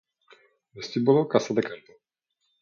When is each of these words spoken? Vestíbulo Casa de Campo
Vestíbulo 0.77 1.29
Casa 1.31 1.53
de 1.53 1.63
Campo 1.69 1.91